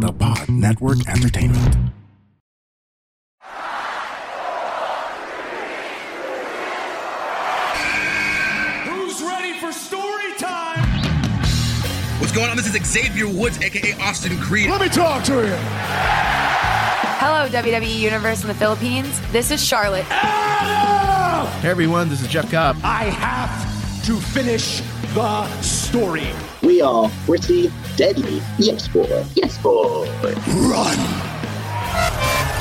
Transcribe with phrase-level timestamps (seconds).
[0.00, 1.76] The Pod Network Entertainment.
[8.84, 10.82] Who's ready for story time?
[12.20, 12.56] What's going on?
[12.56, 14.70] This is Xavier Woods, aka Austin Creed.
[14.70, 15.54] Let me talk to you.
[17.20, 19.20] Hello, WWE Universe in the Philippines.
[19.32, 20.06] This is Charlotte.
[20.10, 21.46] Adam!
[21.60, 22.76] Hey everyone, this is Jeff Cobb.
[22.82, 24.80] I have to finish
[25.14, 26.28] the story.
[26.64, 28.40] We are pretty deadly.
[28.58, 29.26] Yes, boy.
[29.34, 30.08] Yes, boy.
[30.22, 30.96] Run!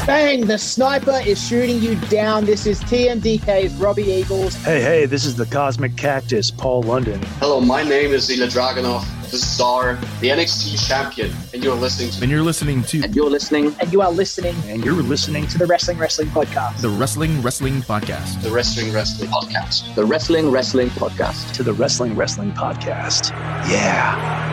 [0.05, 0.45] Bang!
[0.45, 2.43] The sniper is shooting you down.
[2.43, 4.55] This is TMDK's Robbie Eagles.
[4.55, 7.21] Hey, hey, this is the Cosmic Cactus, Paul London.
[7.39, 12.21] Hello, my name is Ilya Dragunov, the Czar, the NXT champion, and you're listening to.
[12.21, 13.75] And you're listening to And you're listening.
[13.79, 16.81] And you are listening And you're listening to the Wrestling Wrestling Podcast.
[16.81, 18.43] the Wrestling Wrestling Podcast.
[18.43, 19.95] the Wrestling Wrestling Podcast.
[19.95, 21.51] The Wrestling Wrestling Podcast.
[21.53, 23.31] to the Wrestling Wrestling Podcast.
[23.67, 24.52] Yeah.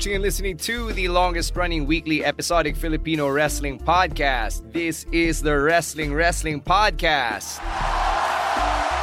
[0.00, 4.64] Watching and listening to the longest running weekly episodic Filipino wrestling podcast.
[4.72, 7.60] This is the Wrestling Wrestling Podcast.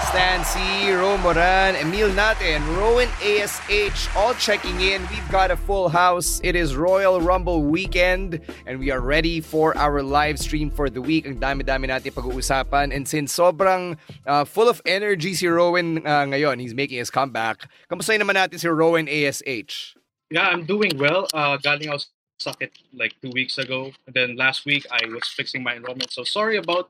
[0.09, 5.05] Stan Sy, Ro Moran, Emil and Rowen ASH all checking in.
[5.13, 6.41] We've got a full house.
[6.43, 10.99] It is Royal Rumble weekend and we are ready for our live stream for the
[10.99, 11.27] week.
[11.27, 12.89] Ang dami-dami natin pag-uusapan.
[12.89, 17.69] And since sobrang uh, full of energy si Rowen uh, ngayon, he's making his comeback.
[17.85, 19.96] Kamusta naman natin si Rowen ASH?
[20.29, 21.27] Yeah, I'm doing well.
[21.33, 22.03] Uh, galing ako
[22.39, 23.91] sa sakit like two weeks ago.
[24.05, 26.11] And then last week, I was fixing my enrollment.
[26.11, 26.89] So sorry about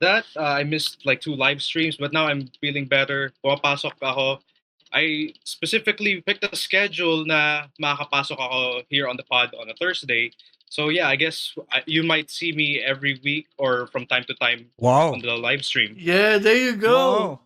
[0.00, 0.24] that.
[0.36, 3.32] Uh, I missed like two live streams, but now I'm feeling better.
[3.44, 4.40] Pumapasok ako.
[4.92, 10.30] I specifically picked a schedule na makakapasok ako here on the pod on a Thursday.
[10.70, 11.54] So yeah, I guess
[11.86, 15.12] you might see me every week or from time to time Wow.
[15.12, 15.94] on the live stream.
[15.98, 17.40] Yeah, there you go.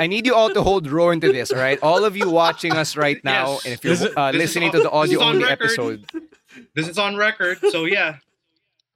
[0.00, 1.78] I need you all to hold Rowen to this, all right?
[1.82, 3.64] All of you watching us right now, Yes.
[3.64, 5.60] and if you're uh, listening on- to the audio on only record.
[5.68, 6.00] episode,
[6.74, 7.60] This is on record.
[7.70, 8.18] So yeah,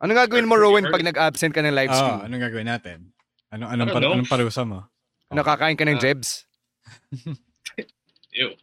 [0.01, 2.19] ano gagawin mo, Rowen, pag nag-absent ka ng live Ah, stream?
[2.27, 2.99] anong gagawin natin?
[3.53, 4.89] Ano I anong don't par- anong parusa mo?
[5.31, 6.49] Ano, kakain ka ng Uh, jebs?
[8.33, 8.57] ew.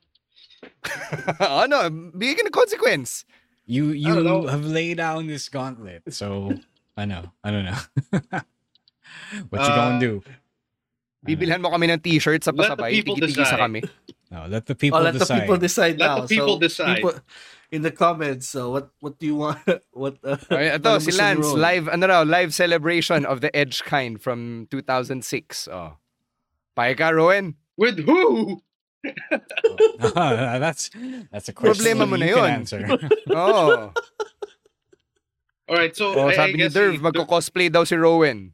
[1.40, 3.24] ano, bigyan ka ng consequence.
[3.70, 4.42] You I don't know.
[4.44, 6.02] you have laid down this gauntlet.
[6.10, 6.58] So,
[6.98, 7.78] ano, I don't know.
[9.54, 10.14] what you gonna Uh, do?
[11.20, 13.60] Bibilhan mo kami ng t-shirt sa Let the pasabay, decide.
[13.60, 13.82] kami.
[14.32, 15.28] No, let the people oh, let decide.
[15.28, 16.16] the people decide Let now.
[16.24, 16.96] the people so, decide.
[17.02, 17.14] people
[17.76, 18.48] in the comments.
[18.48, 19.60] So what what do you want?
[19.92, 20.22] What?
[20.24, 21.60] Uh, Ay, ito, anong si Lance, Ron?
[21.60, 25.68] live, ano raw, live celebration of the Edge kind from 2006.
[25.68, 25.98] Oh.
[26.78, 27.60] Paya ka, Rowan?
[27.76, 28.62] With who?
[30.16, 30.92] Ah, that's
[31.32, 32.50] that's a question Problema mo you na can yun.
[32.64, 32.82] answer.
[33.32, 33.92] Oo.
[35.70, 38.52] All right, so Oh, I, I sabi ni guess Derv, magko-cosplay daw si Rowan.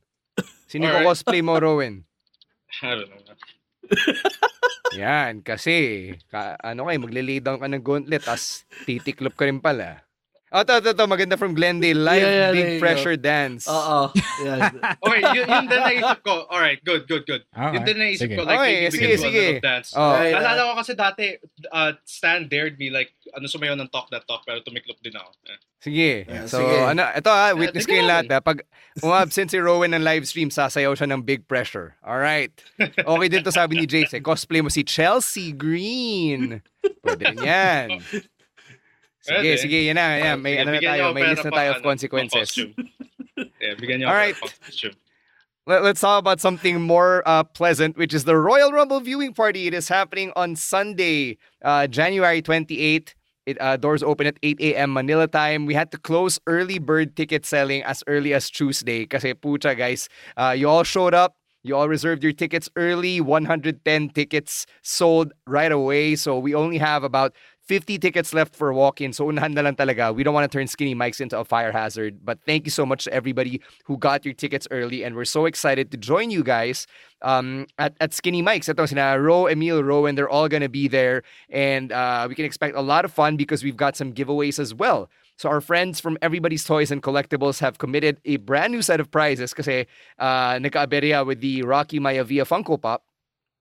[0.67, 1.01] Sino Alright.
[1.05, 2.03] ko-cosplay mo, Rowan?
[2.83, 3.35] I don't know.
[4.95, 10.04] Yan, kasi, ka, ano kayo, magle-lay down ka ng gauntlet, tas titiklop ka rin pala.
[10.55, 11.99] Oh, to, to, to, maganda from Glendale.
[11.99, 13.67] Live Yeah, yeah, Big Pressure Dance.
[13.67, 14.07] Oo.
[14.39, 14.71] Yeah.
[15.03, 16.47] Okay, yun, yun din naisip ko.
[16.47, 17.43] All right, good, good, good.
[17.51, 18.39] Alright, Yun din naisip sige.
[18.39, 18.47] ko.
[18.47, 19.45] Like, Okay, maybe we sige, can do a sige.
[19.51, 19.89] little dance.
[19.91, 20.11] Oh.
[20.15, 20.71] Right, Naalala right.
[20.71, 21.25] ko kasi dati,
[21.75, 25.29] uh, Stan dared me like, ano sumayaw ng talk that talk, pero tumiklop din ako.
[25.51, 25.59] Eh.
[25.83, 26.11] Sige.
[26.23, 26.77] Yeah, so, sige.
[26.87, 28.39] ano, ito ha, witness tignan kayo lahat ha.
[28.39, 28.63] Pag
[29.03, 31.99] umabsent si Rowan ng live stream, sasayaw siya ng Big Pressure.
[31.99, 32.55] Alright.
[32.79, 34.15] Okay din to sabi ni Jace.
[34.15, 34.23] Eh.
[34.23, 36.63] Cosplay mo si Chelsea Green.
[37.03, 37.87] Pwede rin yan.
[39.25, 39.57] Sige, Pwede.
[39.57, 40.05] sige, yan na.
[40.21, 40.37] Yan.
[40.41, 41.03] May, Sige, ano na tayo.
[41.13, 42.49] May list na tayo of consequences.
[43.59, 44.31] Yeah, bigyan niyo All right.
[44.37, 44.95] pera pang costume.
[45.67, 49.65] Let, us talk about something more uh, pleasant, which is the Royal Rumble viewing party.
[49.67, 51.35] It is happening on Sunday,
[51.65, 53.11] uh, January 28th.
[53.45, 54.93] It, uh, doors open at 8 a.m.
[54.93, 55.65] Manila time.
[55.65, 59.05] We had to close early bird ticket selling as early as Tuesday.
[59.05, 60.07] Kasi pucha guys,
[60.37, 61.35] uh, you all showed up.
[61.65, 63.19] You all reserved your tickets early.
[63.19, 63.81] 110
[64.13, 66.15] tickets sold right away.
[66.15, 67.33] So we only have about
[67.65, 69.11] 50 tickets left for walk-in.
[69.11, 70.13] So unahan na lang talaga.
[70.13, 72.23] We don't want to turn Skinny Mics into a fire hazard.
[72.23, 75.03] But thank you so much to everybody who got your tickets early.
[75.03, 76.85] And we're so excited to join you guys
[77.23, 78.69] um, at, at Skinny Mics.
[78.69, 81.23] Ito sina Ro, Emil, Rowen, they're all going to be there.
[81.49, 84.73] And uh, we can expect a lot of fun because we've got some giveaways as
[84.73, 85.09] well.
[85.37, 89.11] So our friends from Everybody's Toys and Collectibles have committed a brand new set of
[89.11, 89.85] prizes kasi
[90.17, 93.03] uh, nagka with the Rocky Maivia Funko Pop.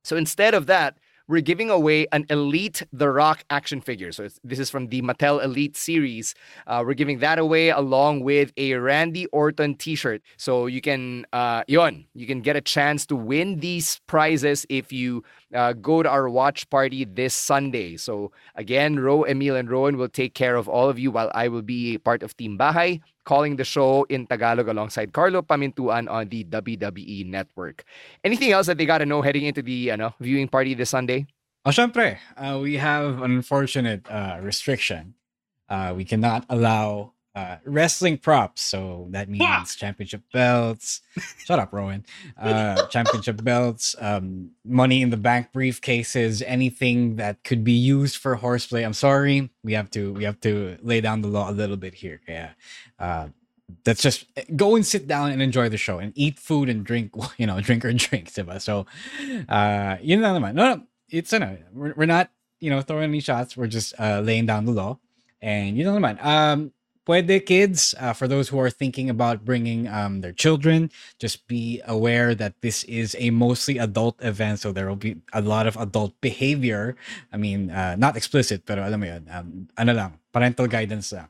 [0.05, 4.13] So instead of that, we're giving away an Elite The Rock action figure.
[4.13, 6.35] So this is from the Mattel Elite series.
[6.67, 10.23] Uh, we're giving that away along with a Randy Orton T-shirt.
[10.37, 14.93] So you can, uh, yon, you can get a chance to win these prizes if
[14.93, 15.25] you
[15.55, 17.97] uh, go to our watch party this Sunday.
[17.97, 21.49] So again, Ro, Emil, and Rowen will take care of all of you while I
[21.49, 26.29] will be part of Team Bahay calling the show in Tagalog alongside Carlo Pamintuan on
[26.29, 27.85] the WWE Network.
[28.23, 31.27] Anything else that they got to know heading into the ano, viewing party this Sunday?
[31.65, 35.15] Oh, syempre, uh, we have an unfortunate uh, restriction.
[35.69, 38.63] Uh, we cannot allow uh, wrestling props.
[38.63, 41.01] So that means championship belts.
[41.39, 42.05] Shut up, Rowen.
[42.41, 48.37] Uh, championship belts, um, money in the bank briefcases, anything that could be used for
[48.37, 48.83] horseplay.
[48.83, 51.95] I'm sorry, we have to we have to lay down the law a little bit
[51.95, 52.21] here.
[52.29, 52.51] Yeah.
[52.99, 53.29] Uh,
[53.87, 54.27] let's just
[54.57, 57.61] go and sit down and enjoy the show and eat food and drink, you know,
[57.61, 58.61] drink or drink, diba?
[58.61, 58.87] So,
[59.49, 63.57] uh, you know, no, no, it's no, we're, we're not, you know, throwing any shots.
[63.57, 64.99] We're just uh, laying down the law.
[65.43, 66.73] And you know, man, um,
[67.05, 70.89] Puede kids, uh, for those who are thinking about bringing um, their children,
[71.21, 75.45] just be aware that this is a mostly adult event, so there will be a
[75.45, 76.97] lot of adult behavior.
[77.29, 81.29] I mean, uh, not explicit, pero alam mo yun, um, ano lang, parental guidance lang.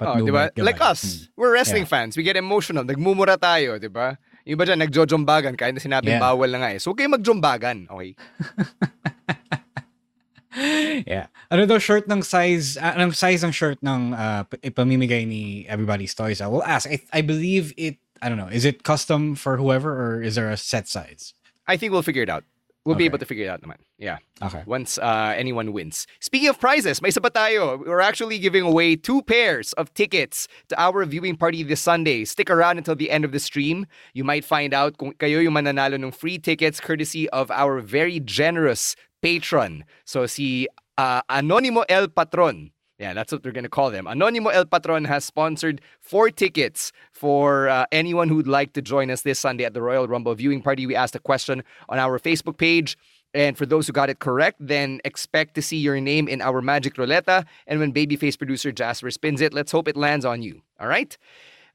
[0.00, 0.48] But oh, no diba?
[0.56, 1.36] Like us, hmm.
[1.36, 1.92] we're wrestling yeah.
[1.92, 2.16] fans.
[2.16, 2.88] We get emotional.
[2.88, 4.16] Nagmumura tayo, di ba?
[4.48, 6.24] Yung iba dyan, nagjojombagan kahit na sinabing yeah.
[6.24, 6.80] bawal na nga eh.
[6.80, 8.16] So, okay magjombagan, okay?
[11.04, 11.28] yeah.
[11.50, 16.14] Ano daw short ng size, uh, anong size ng shirt ng uh, ipamimigay ni Everybody's
[16.14, 16.40] Toys?
[16.40, 16.86] I will ask.
[16.86, 20.48] I, I believe it, I don't know, is it custom for whoever or is there
[20.48, 21.34] a set size?
[21.66, 22.44] I think we'll figure it out.
[22.86, 23.02] We'll okay.
[23.02, 23.82] be able to figure it out naman.
[23.98, 24.18] Yeah.
[24.40, 24.62] Okay.
[24.64, 26.06] Once uh, anyone wins.
[26.20, 27.84] Speaking of prizes, may isa tayo.
[27.84, 32.24] We're actually giving away two pairs of tickets to our viewing party this Sunday.
[32.24, 33.86] Stick around until the end of the stream.
[34.14, 38.20] You might find out kung kayo yung mananalo ng free tickets courtesy of our very
[38.20, 39.84] generous patron.
[40.06, 40.66] So si
[41.00, 42.70] uh, Anonimo El Patron.
[42.98, 44.04] Yeah, that's what we're going to call them.
[44.04, 49.22] Anonimo El Patron has sponsored four tickets for uh, anyone who'd like to join us
[49.22, 50.86] this Sunday at the Royal Rumble viewing party.
[50.86, 52.98] We asked a question on our Facebook page.
[53.32, 56.60] And for those who got it correct, then expect to see your name in our
[56.60, 57.46] Magic Roulette.
[57.66, 60.60] And when Babyface producer Jasper spins it, let's hope it lands on you.
[60.80, 61.16] All right?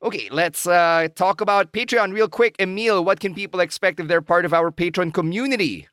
[0.04, 2.56] Okay, let's uh, talk about Patreon real quick.
[2.60, 5.88] Emil, what can people expect if they're part of our Patreon community?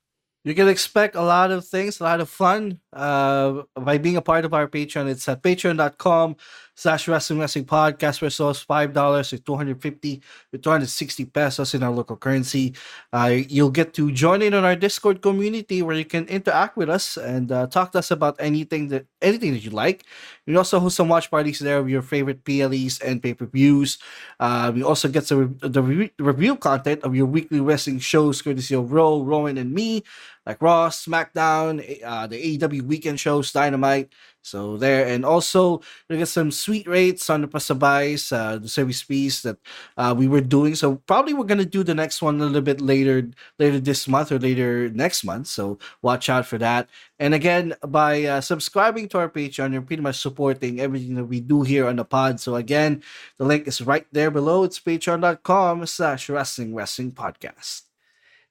[0.45, 4.23] You can expect a lot of things, a lot of fun uh, by being a
[4.23, 5.09] part of our Patreon.
[5.09, 6.35] It's at patreon.com
[6.75, 10.23] slash wrestling wrestling podcast for so five dollars or 250
[10.53, 12.75] or 260 pesos in our local currency.
[13.13, 16.91] Uh, you'll get to join in on our discord community where you can interact with
[16.91, 20.03] us and uh, talk to us about anything that anything that you like.
[20.47, 23.99] You can also host some watch parties there of your favorite PLEs and pay-per-views.
[24.41, 28.75] Uh, we also get some the re- review content of your weekly wrestling shows courtesy
[28.75, 30.03] of Ro, Rowen, and me
[30.47, 34.13] like Raw, SmackDown, uh, the AEW weekend shows, Dynamite,
[34.43, 39.01] so there, and also we get some sweet rates on the pasabays, uh, the service
[39.01, 39.57] fees that
[39.97, 40.75] uh, we were doing.
[40.75, 43.31] So probably we're gonna do the next one a little bit later,
[43.61, 45.47] later this month or later next month.
[45.47, 46.91] So watch out for that.
[47.21, 51.41] And again, by uh, subscribing to our Patreon, you're pretty much supporting everything that we
[51.41, 52.41] do here on the pod.
[52.41, 53.03] So again,
[53.39, 54.65] the link is right there below.
[54.65, 57.92] It's patreon.com/slash wrestling wrestling podcast.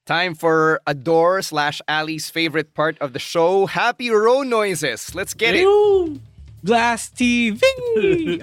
[0.04, 5.14] Time for Adore slash Ali's favorite part of the show, Happy Row Noises.
[5.14, 6.20] Let's get it.
[6.64, 7.62] Blast TV.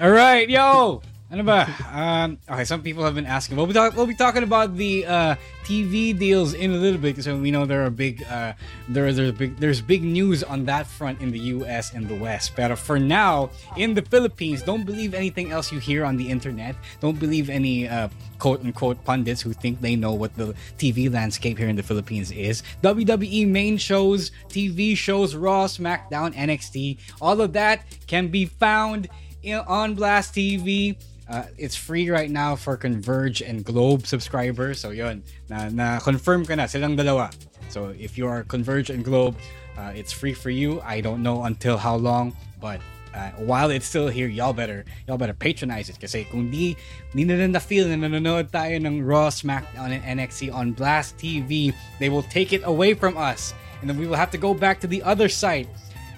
[0.00, 1.02] All right, yo.
[1.30, 1.68] Ba?
[1.92, 3.56] Um, okay, some people have been asking.
[3.56, 7.14] We'll be, talk- we'll be talking about the uh, TV deals in a little bit
[7.14, 8.54] because we know there are big, uh,
[8.88, 11.94] there, there's big, there's big news on that front in the U.S.
[11.94, 12.56] and the West.
[12.56, 16.74] But for now, in the Philippines, don't believe anything else you hear on the internet.
[16.98, 18.08] Don't believe any uh,
[18.40, 22.32] quote unquote pundits who think they know what the TV landscape here in the Philippines
[22.32, 22.64] is.
[22.82, 29.08] WWE main shows, TV shows, Raw, SmackDown, NXT, all of that can be found
[29.42, 30.96] in, on Blast TV.
[31.30, 34.80] Uh, it's free right now for Converge and Globe subscribers.
[34.80, 37.30] So yun, na, na confirm ka na silang dalawa.
[37.70, 39.38] So if you are Converge and Globe,
[39.78, 40.82] uh, it's free for you.
[40.82, 42.80] I don't know until how long, but
[43.14, 46.74] uh, while it's still here, y'all better y'all better patronize it kasi kung di
[47.14, 51.70] di na na feel na nanonood tayo ng Raw, SmackDown, and NXT on Blast TV,
[52.02, 54.82] they will take it away from us, and then we will have to go back
[54.82, 55.70] to the other site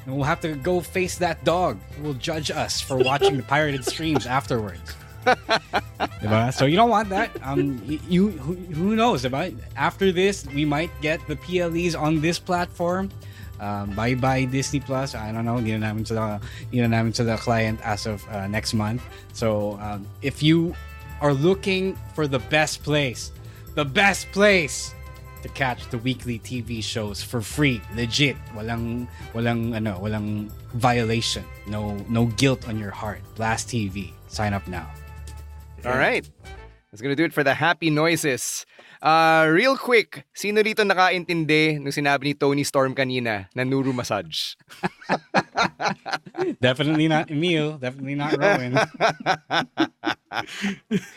[0.04, 3.42] and we'll have to go face that dog who will judge us for watching the
[3.42, 4.96] pirated streams afterwards.
[6.52, 7.30] So you don't want that.
[7.42, 12.38] Um, you who, who knows about after this we might get the PLEs on this
[12.38, 13.10] platform.
[13.58, 15.14] Um, bye bye Disney Plus.
[15.14, 15.56] I don't know.
[15.56, 16.38] Hindi na namin sila,
[16.70, 19.02] hindi na namin sila client as of uh, next month.
[19.32, 20.74] So um, if you
[21.20, 23.30] are looking for the best place,
[23.74, 24.94] the best place
[25.42, 31.98] to catch the weekly TV shows for free, legit, walang walang ano, walang violation, no
[32.06, 33.22] no guilt on your heart.
[33.34, 34.14] Blast TV.
[34.28, 34.86] Sign up now.
[35.84, 36.22] All right.
[36.90, 38.66] That's gonna do it for the happy noises.
[39.02, 44.54] Uh, real quick, sino dito nakaintindi nung sinabi ni Toni Storm kanina na Nuru massage?
[46.60, 47.78] Definitely not Emil.
[47.78, 48.78] Definitely not Rowen.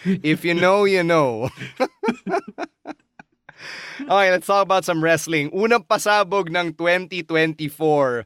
[0.23, 1.49] if you know, you know.
[4.01, 5.51] okay, let's talk about some wrestling.
[5.51, 8.25] Unang pasabog ng 2024.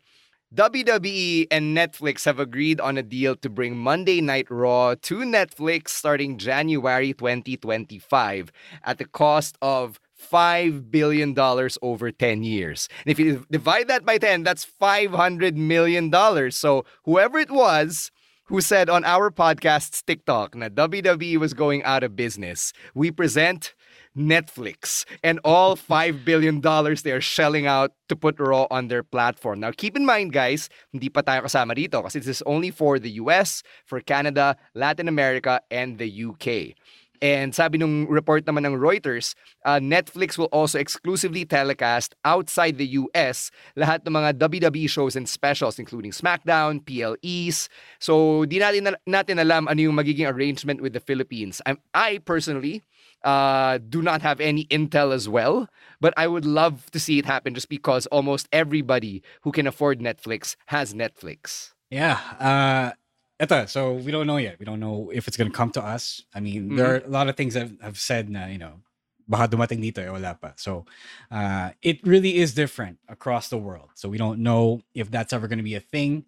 [0.56, 5.90] WWE and Netflix have agreed on a deal to bring Monday Night Raw to Netflix
[5.90, 8.52] starting January 2025
[8.84, 11.38] at the cost of $5 billion
[11.84, 12.90] over 10 years.
[13.06, 16.52] And if you divide that by 10, that's $500 million.
[16.52, 18.10] So whoever it was
[18.46, 23.76] who said on our podcast's TikTok that WWE was going out of business, we present
[24.20, 29.62] Netflix and all $5 billion they're shelling out to put Raw on their platform.
[29.62, 33.00] Now, keep in mind, guys, hindi pa tayo kasama dito kasi this is only for
[33.00, 36.76] the US, for Canada, Latin America, and the UK.
[37.20, 39.36] And sabi nung report naman ng Reuters,
[39.68, 45.28] uh, Netflix will also exclusively telecast outside the US lahat ng mga WWE shows and
[45.28, 47.68] specials including SmackDown, PLEs.
[48.00, 51.60] So di natin, natin alam ano yung magiging arrangement with the Philippines.
[51.68, 52.88] I'm, I personally
[53.24, 55.68] uh, do not have any intel as well,
[56.00, 60.00] but I would love to see it happen just because almost everybody who can afford
[60.00, 61.74] Netflix has Netflix.
[61.90, 62.20] Yeah.
[62.40, 64.60] Uh, eto, so we don't know yet.
[64.60, 66.24] We don't know if it's gonna come to us.
[66.34, 68.82] I mean, there are a lot of things I've, I've said you know,
[69.30, 70.54] baka dumating dito, eh, wala pa.
[70.58, 70.86] So,
[71.30, 73.90] uh, it really is different across the world.
[73.94, 76.26] So we don't know if that's ever gonna be a thing.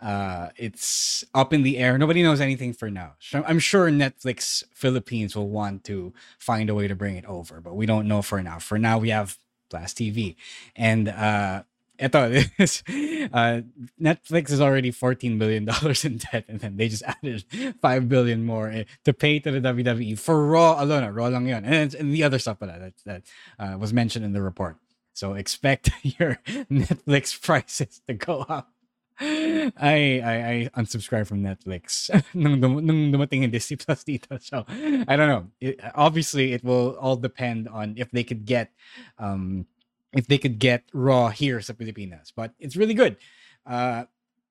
[0.00, 1.98] Uh, it's up in the air.
[1.98, 3.14] Nobody knows anything for now.
[3.34, 7.74] I'm sure Netflix Philippines will want to find a way to bring it over, but
[7.74, 8.58] we don't know for now.
[8.58, 9.36] For now, we have
[9.70, 10.36] Blast TV,
[10.76, 11.64] and uh,
[11.98, 12.82] eto, this,
[13.32, 13.62] uh,
[14.00, 17.44] Netflix is already 14 billion dollars in debt, and then they just added
[17.80, 21.12] 5 billion more eh, to pay to the WWE for Raw alone.
[21.12, 21.64] Raw lang yun.
[21.64, 23.22] And, and the other stuff that that
[23.58, 24.76] uh, was mentioned in the report.
[25.14, 26.38] So expect your
[26.70, 28.70] Netflix prices to go up.
[29.20, 30.34] I I,
[30.76, 34.38] I unsubscribed from Netflix nung, dum- nung dumating yung Disney Plus dito.
[34.40, 35.46] So I don't know.
[35.60, 38.70] It, obviously, it will all depend on if they could get
[39.18, 39.66] um
[40.12, 42.32] if they could get Raw here sa Pilipinas.
[42.34, 43.16] But it's really good.
[43.66, 44.04] Uh,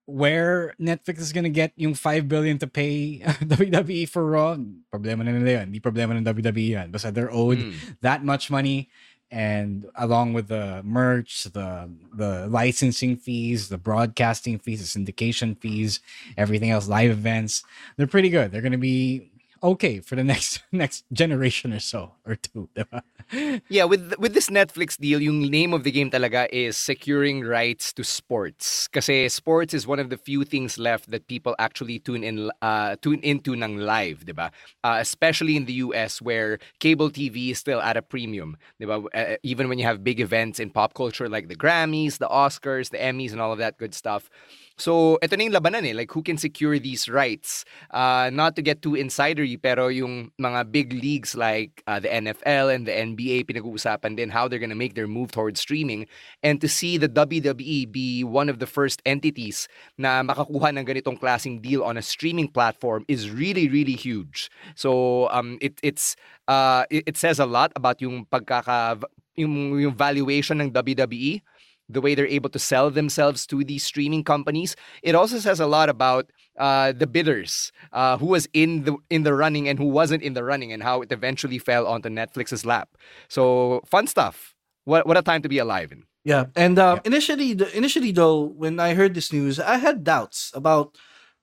[0.07, 4.55] where Netflix is gonna get yung 5 billion to pay WWE for Raw,
[4.93, 5.73] problema na nila yun.
[5.73, 6.91] Hindi problema ng WWE yan.
[6.91, 7.73] Basta they're owed Mm.
[8.01, 8.87] that much money
[9.29, 15.99] and along with the merch, the the licensing fees, the broadcasting fees, the syndication fees,
[16.39, 17.63] everything else, live events,
[17.97, 18.51] they're pretty good.
[18.55, 19.31] They're gonna be
[19.63, 22.69] okay for the next next generation or so or two.
[22.75, 23.01] diba?
[23.67, 27.91] Yeah, with with this Netflix deal, yung name of the game talaga is securing rights
[27.99, 28.87] to sports.
[28.87, 32.95] Kasi sports is one of the few things left that people actually tune in uh,
[33.03, 34.51] tune into ng live, ba?
[34.79, 39.03] Uh, especially in the US where cable TV is still at a premium, ba?
[39.11, 42.95] Uh, even when you have big events in pop culture like the Grammys, the Oscars,
[42.95, 44.31] the Emmys and all of that good stuff.
[44.77, 45.93] So, ito na yung labanan eh.
[45.97, 47.65] Like, who can secure these rights?
[47.89, 52.69] Uh, not to get too insidery, pero yung mga big leagues like uh, the NFL
[52.69, 56.05] and the NBA, pinag-uusapan din how they're gonna make their move towards streaming.
[56.45, 59.67] And to see the WWE be one of the first entities
[59.97, 64.53] na makakuha ng ganitong klaseng deal on a streaming platform is really, really huge.
[64.77, 66.15] So, um, it, it's,
[66.47, 69.01] uh, it, it says a lot about yung pagkaka,
[69.33, 71.41] yung, yung valuation ng WWE
[71.89, 74.75] the way they're able to sell themselves to these streaming companies.
[75.03, 79.23] It also says a lot about uh, the bidders, uh, who was in the in
[79.23, 82.65] the running and who wasn't in the running, and how it eventually fell onto Netflix's
[82.65, 82.97] lap.
[83.27, 84.55] So fun stuff.
[84.85, 86.03] What what a time to be alive in.
[86.23, 90.51] Yeah, and uh, initially, the, initially though, when I heard this news, I had doubts
[90.53, 90.97] about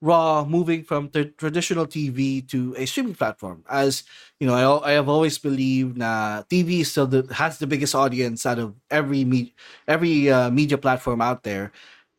[0.05, 3.65] Raw moving from the traditional TV to a streaming platform.
[3.71, 4.05] As
[4.39, 4.53] you know,
[4.85, 8.75] I, I have always believed that TV still the, has the biggest audience out of
[8.91, 9.55] every me-
[9.89, 11.73] every uh, media platform out there.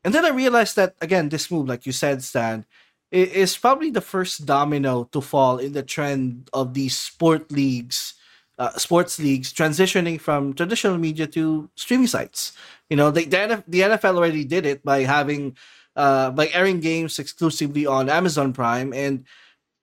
[0.04, 2.66] And then I realized that again, this move, like you said, Stan,
[3.12, 8.16] is probably the first domino to fall in the trend of these sport leagues
[8.58, 12.54] uh, sports leagues transitioning from traditional media to streaming sites.
[12.90, 15.58] You know, the, the, NF, the NFL already did it by having
[15.96, 19.26] uh, by airing games exclusively on Amazon Prime, and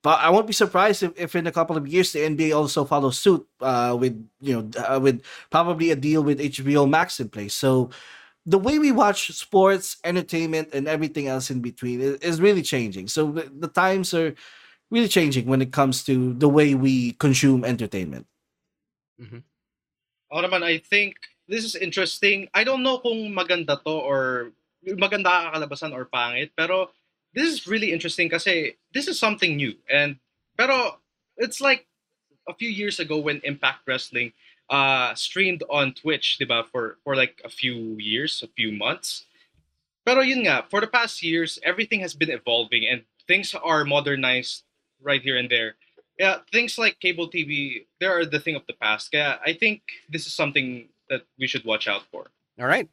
[0.03, 2.85] but I won't be surprised if, if in a couple of years the NBA also
[2.85, 7.29] follows suit uh, with you know uh, with probably a deal with HBO Max in
[7.29, 7.55] place.
[7.55, 7.91] So
[8.45, 13.07] the way we watch sports, entertainment, and everything else in between is, is really changing.
[13.07, 14.35] So the, times are
[14.91, 18.27] really changing when it comes to the way we consume entertainment.
[19.21, 19.47] Mm-hmm.
[20.33, 21.15] Ako naman, I think
[21.47, 22.49] this is interesting.
[22.55, 24.51] I don't know kung maganda to or
[24.87, 26.91] maganda kakalabasan or pangit, pero
[27.35, 29.75] this is really interesting kasi this is something new.
[29.91, 30.17] And
[30.57, 30.99] pero
[31.37, 31.87] it's like
[32.49, 34.33] a few years ago when Impact Wrestling
[34.71, 39.27] uh, streamed on Twitch, diba, for for like a few years, a few months.
[40.05, 44.65] Pero yun nga, for the past years, everything has been evolving and things are modernized
[45.01, 45.77] right here and there.
[46.19, 49.11] Yeah, things like cable TV, they are the thing of the past.
[49.13, 52.27] Yeah, I think this is something that we should watch out for.
[52.59, 52.89] All right.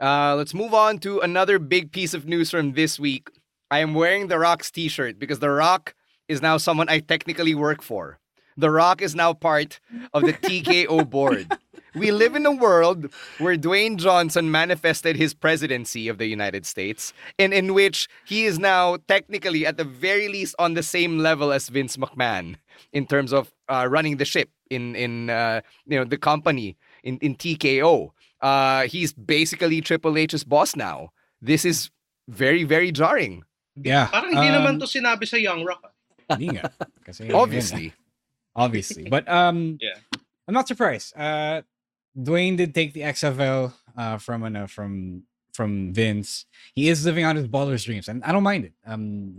[0.00, 3.28] Uh, let's move on to another big piece of news from this week.
[3.70, 5.94] I am wearing The Rock's t shirt because The Rock
[6.28, 8.18] is now someone I technically work for.
[8.56, 9.80] The Rock is now part
[10.14, 11.50] of the TKO board.
[11.94, 17.12] We live in a world where Dwayne Johnson manifested his presidency of the United States,
[17.38, 21.50] and in which he is now technically, at the very least, on the same level
[21.50, 22.56] as Vince McMahon
[22.92, 27.18] in terms of uh, running the ship in in uh, you know the company in
[27.18, 28.10] in TKO.
[28.40, 31.10] Uh, he's basically Triple H's boss now.
[31.42, 31.90] This is
[32.28, 33.42] very very jarring.
[33.74, 34.06] Yeah.
[34.06, 35.92] Parang hindi um, naman to sinabi sa Young Rock.
[36.30, 36.70] Hindi nga.
[37.06, 37.94] Kasi obviously.
[38.54, 39.08] obviously.
[39.08, 39.98] But um yeah.
[40.46, 41.16] I'm not surprised.
[41.16, 41.62] Uh
[42.18, 46.46] Dwayne did take the XFL uh from uh, from from Vince.
[46.74, 48.74] He is living out his baller's dreams and I don't mind it.
[48.86, 49.34] Um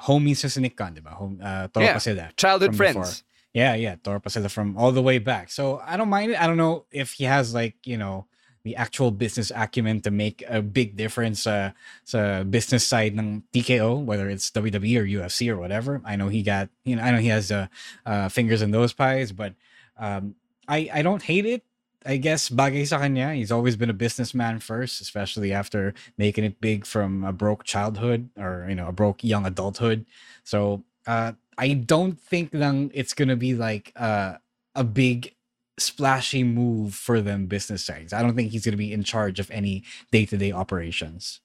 [0.00, 1.12] homies sa Nick Khan, diba?
[1.14, 1.98] Home uh Toro yeah.
[1.98, 2.30] sila.
[2.36, 2.96] Childhood friends.
[2.96, 3.28] Before.
[3.52, 5.52] Yeah, yeah, Toro pa sila from all the way back.
[5.52, 6.40] So I don't mind it.
[6.40, 8.24] I don't know if he has like, you know,
[8.64, 11.72] the actual business acumen to make a big difference uh,
[12.04, 16.00] sa business side ng TKO, whether it's WWE or UFC or whatever.
[16.04, 17.66] I know he got, you know, I know he has uh,
[18.06, 19.54] uh, fingers in those pies, but
[19.98, 20.34] um,
[20.68, 21.64] I I don't hate it.
[22.04, 23.34] I guess bagay sa kanya.
[23.34, 28.30] He's always been a businessman first, especially after making it big from a broke childhood
[28.38, 30.06] or you know a broke young adulthood.
[30.44, 34.38] So uh, I don't think lang it's gonna be like uh,
[34.74, 35.34] a big
[35.78, 38.12] splashy move for them business sides.
[38.12, 41.40] I don't think he's going to be in charge of any day to day operations.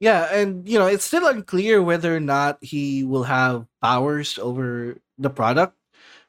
[0.00, 4.98] Yeah, and you know, it's still unclear whether or not he will have powers over
[5.18, 5.74] the product,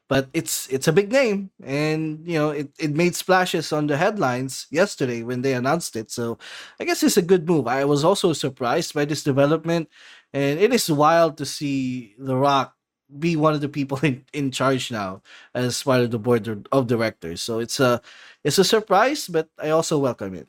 [0.08, 3.96] but it's it's a big name and you know, it, it made splashes on the
[3.96, 6.10] headlines yesterday when they announced it.
[6.10, 6.38] So,
[6.80, 7.68] I guess it's a good move.
[7.68, 9.88] I was also surprised by this development
[10.32, 12.74] and it is wild to see The Rock
[13.18, 15.22] be one of the people in, in charge now
[15.54, 17.40] as part of the board of directors.
[17.42, 18.00] So it's a
[18.44, 20.48] it's a surprise, but I also welcome it.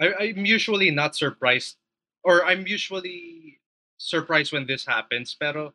[0.00, 1.76] I, I'm usually not surprised,
[2.24, 3.60] or I'm usually
[3.98, 5.36] surprised when this happens.
[5.38, 5.74] Pero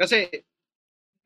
[0.00, 0.44] kasi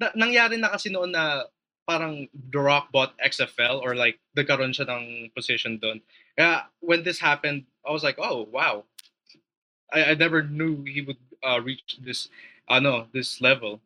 [0.00, 1.44] na, nangyari na kasi noon na
[1.86, 6.00] parang The Rock bought XFL or like nagkaroon siya ng position doon.
[6.38, 8.84] Kaya when this happened, I was like, oh wow,
[9.92, 12.28] I, I never knew he would uh, reach this,
[12.68, 13.80] uh, no, this level.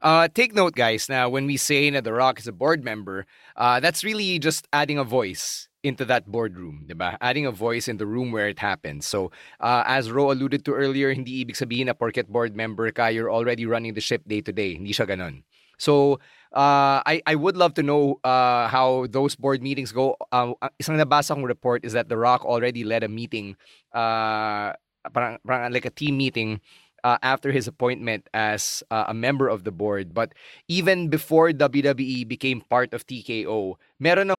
[0.00, 1.08] Uh, take note, guys.
[1.08, 4.66] Now, when we say that The Rock is a board member, uh, that's really just
[4.72, 7.16] adding a voice into that boardroom, diba?
[7.20, 9.06] Adding a voice in the room where it happens.
[9.06, 13.08] So, uh, as Ro alluded to earlier, hindi ibig sabihin na porket board member ka,
[13.08, 14.74] you're already running the ship day to day.
[14.74, 15.44] Hindi siya ganun.
[15.76, 16.20] So,
[16.52, 20.16] uh, I, I would love to know uh, how those board meetings go.
[20.32, 23.56] Uh, isang nabasa kong report is that The Rock already led a meeting,
[23.92, 24.72] uh,
[25.12, 26.60] parang, parang like a team meeting
[27.04, 30.14] uh, after his appointment as uh, a member of the board.
[30.14, 30.34] But
[30.68, 34.36] even before WWE became part of TKO, meron ng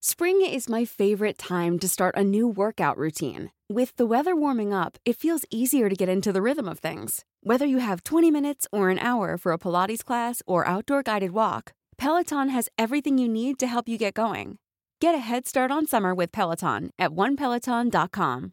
[0.00, 3.50] Spring is my favorite time to start a new workout routine.
[3.68, 7.24] With the weather warming up, it feels easier to get into the rhythm of things.
[7.42, 11.32] Whether you have 20 minutes or an hour for a Pilates class or outdoor guided
[11.32, 14.58] walk, Peloton has everything you need to help you get going.
[15.00, 18.52] Get a head start on summer with Peloton at onepeloton.com.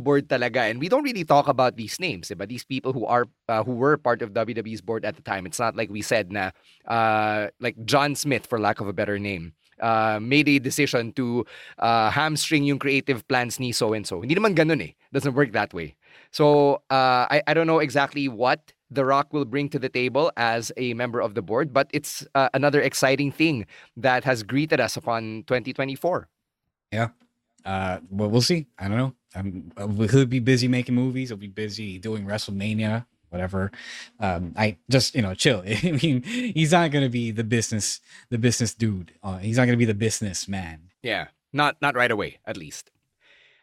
[0.00, 3.26] Board talaga and we don't really talk about these names but these people who are
[3.48, 6.32] uh, who were part of WWE's board at the time it's not like we said
[6.32, 6.50] na
[6.88, 11.44] uh, like John Smith for lack of a better name uh, made a decision to
[11.78, 15.52] uh, hamstring yung creative plans ni so and so hindi naman ganun eh doesn't work
[15.52, 15.94] that way
[16.30, 20.30] so uh, I, I don't know exactly what the Rock will bring to the table
[20.36, 24.80] as a member of the board but it's uh, another exciting thing that has greeted
[24.80, 26.28] us upon 2024
[26.94, 27.08] Yeah.
[27.64, 28.66] Uh, well, we'll see.
[28.78, 29.14] I don't know.
[29.34, 31.28] Um, he'll be busy making movies.
[31.30, 33.72] He'll be busy doing WrestleMania, whatever.
[34.20, 35.62] Um, I just you know chill.
[35.66, 39.12] I mean, he's not gonna be the business, the business dude.
[39.22, 40.90] Uh, he's not gonna be the business man.
[41.02, 42.90] Yeah, not not right away, at least.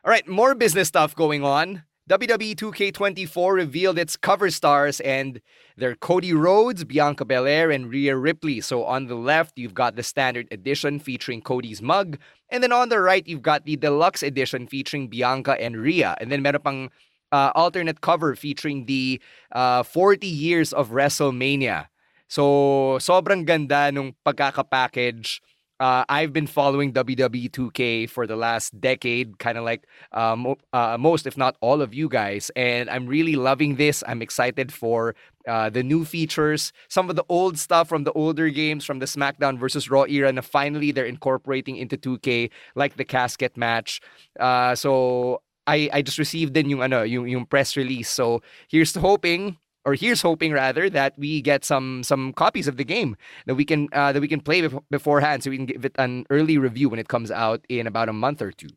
[0.04, 1.84] All right, more business stuff going on.
[2.10, 5.40] WWE 2K24 revealed its cover stars, and
[5.78, 8.60] they're Cody Rhodes, Bianca Belair, and Rhea Ripley.
[8.60, 12.18] So on the left, you've got the standard edition featuring Cody's mug,
[12.52, 16.32] and then on the right, you've got the deluxe edition featuring Bianca and Rhea, and
[16.32, 16.90] then meron pang
[17.32, 21.88] uh, alternate cover featuring the uh, 40 years of WrestleMania.
[22.28, 25.40] So sobrang ganda nung pagkakapackage.
[25.82, 30.96] Uh, I've been following WWE 2K for the last decade, kind of like mo- uh,
[31.00, 32.52] most, if not all of you guys.
[32.56, 34.04] And I'm really loving this.
[34.06, 35.16] I'm excited for
[35.48, 39.06] uh, the new features, some of the old stuff from the older games from the
[39.06, 40.30] SmackDown versus Raw era.
[40.30, 44.02] And finally, they're incorporating into 2K, like the casket match.
[44.40, 48.10] Uh, so I, I just received din yung, ano, yung, yung press release.
[48.10, 52.84] So here's hoping or here's hoping rather that we get some some copies of the
[52.84, 53.16] game
[53.48, 55.96] that we can uh, that we can play bef- beforehand, so we can give it
[55.98, 58.70] an early review when it comes out in about a month or two.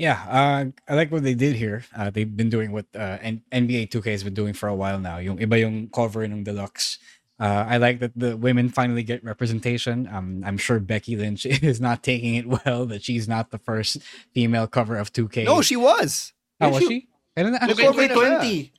[0.00, 1.84] Yeah, uh, I like what they did here.
[1.94, 4.98] Uh, they've been doing what uh, N- NBA 2K has been doing for a while
[4.98, 5.18] now.
[5.18, 6.96] Yung iba yung cover ng deluxe.
[7.36, 10.08] Uh, I like that the women finally get representation.
[10.08, 14.00] Um, I'm sure Becky Lynch is not taking it well that she's not the first
[14.32, 15.44] female cover of 2K.
[15.44, 16.32] No, she was.
[16.62, 17.08] Oh, was she?
[17.36, 17.58] I don't know.
[17.60, 18.72] Look at 2020.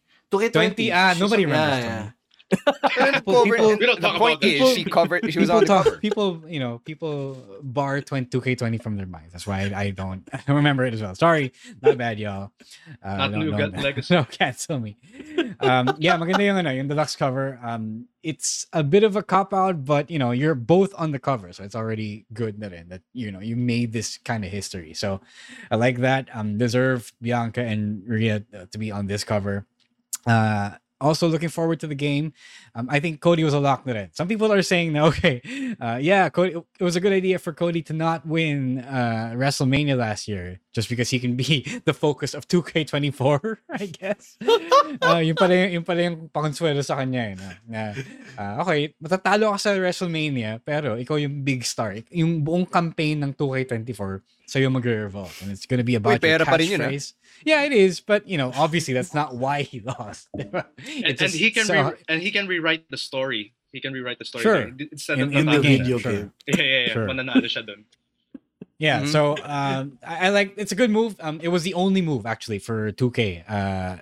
[0.53, 1.85] 20, ah, nobody remembers.
[1.85, 2.13] yeah, 20.
[2.51, 4.67] People, people- We don't the talk point about that.
[4.69, 5.31] is, she covered.
[5.33, 5.97] She was on the talk, cover.
[5.97, 9.31] people, you know, people bar 20, 2K20 from their minds.
[9.33, 11.15] That's why I, I don't, I don't remember it as well.
[11.15, 12.51] Sorry, not bad, y'all.
[13.03, 14.13] Uh, Not new don't- legacy.
[14.15, 14.97] No, cancel me.
[15.59, 17.59] Um, yeah, maganda yung, ano, yung deluxe cover.
[17.63, 21.17] Um, it's a bit of a cop out, but you know, you're both on the
[21.19, 24.51] cover, so it's already good na rin that you know you made this kind of
[24.51, 24.93] history.
[24.93, 25.21] So
[25.71, 26.27] I like that.
[26.35, 29.65] Um, deserve Bianca and Rhea uh, to be on this cover.
[30.27, 32.33] Uh, also looking forward to the game.
[32.75, 34.09] Um, I think Cody was a lock na rin.
[34.13, 35.41] Some people are saying, na, okay,
[35.81, 39.97] uh, yeah, Cody, it was a good idea for Cody to not win uh, WrestleMania
[39.97, 44.37] last year just because he can be the focus of 2K24, I guess.
[45.01, 47.33] uh, yung pala yung, yung, pala yung pakonsuelo sa kanya.
[47.33, 47.81] Eh, na, na,
[48.37, 51.97] uh, okay, matatalo ka sa WrestleMania, pero ikaw yung big star.
[52.13, 55.31] Yung buong campaign ng 2K24 sa'yo magre-revolve.
[55.43, 56.43] And it's gonna be about Uy, your pera
[57.45, 57.63] pa rin yun, ah.
[57.63, 57.63] catchphase.
[57.63, 60.29] Yeah, it is, but you know, obviously that's not why he lost.
[60.37, 63.53] and, It's and he can so- re- and he can rewrite the story.
[63.71, 64.71] He can rewrite the story Sure.
[64.91, 65.99] instead In- of in the game, siya.
[65.99, 66.11] sure.
[66.47, 66.93] Yeah, yeah, yeah.
[66.93, 67.07] Sure.
[67.07, 67.85] Mananalo siya dun.
[68.77, 69.07] Yeah, Mhm.
[69.07, 71.15] so um, I, I like it's a good move.
[71.21, 73.97] Um, it was the only move actually for 2K uh,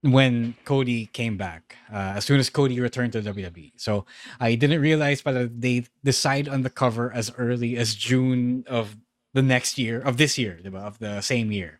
[0.00, 1.76] when Cody came back.
[1.92, 4.06] Uh, as soon as Cody returned to WWE, so
[4.40, 8.96] I didn't realize, but they decide on the cover as early as June of
[9.34, 11.78] the next year of this year, of the same year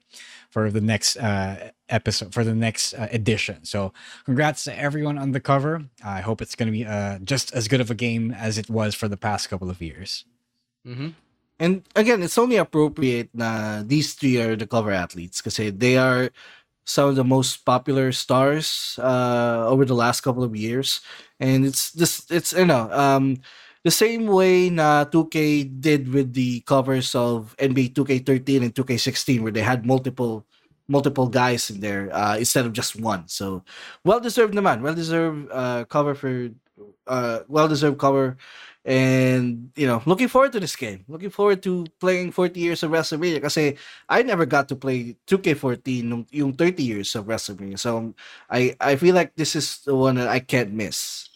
[0.52, 3.64] for the next uh, episode for the next uh, edition.
[3.64, 3.92] So
[4.24, 5.88] congrats to everyone on the cover.
[6.04, 8.68] I hope it's going to be uh, just as good of a game as it
[8.68, 10.24] was for the past couple of years.
[10.86, 11.16] Mm-hmm.
[11.58, 16.28] And again, it's only appropriate na these three are the cover athletes because they are
[16.84, 21.00] some of the most popular stars uh, over the last couple of years.
[21.40, 23.40] And it's just it's you know, um
[23.84, 29.52] the same way na 2K did with the covers of NBA 2K13 and 2K16 where
[29.52, 30.46] they had multiple
[30.88, 33.26] multiple guys in there uh, instead of just one.
[33.26, 33.64] So
[34.04, 34.82] well deserved naman.
[34.82, 36.50] Well deserved uh, cover for
[37.06, 38.36] uh, well deserved cover.
[38.84, 41.06] And you know looking forward to this game.
[41.06, 43.42] Looking forward to playing 40 years of WrestleMania.
[43.42, 47.78] Kasi I never got to play 2K14 nung yung 30 years of WrestleMania.
[47.78, 48.14] So
[48.50, 51.31] I I feel like this is the one that I can't miss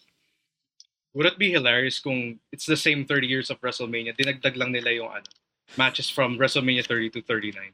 [1.17, 4.93] Would it be hilarious kung it's the same 30 years of WrestleMania, dinagdag lang nila
[4.93, 5.25] yung ano,
[5.81, 7.73] matches from WrestleMania 30 to 39?